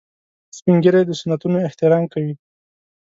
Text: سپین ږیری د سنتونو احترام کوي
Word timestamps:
سپین 0.57 0.77
ږیری 0.83 1.01
د 1.05 1.11
سنتونو 1.19 1.57
احترام 1.67 2.03
کوي 2.13 2.33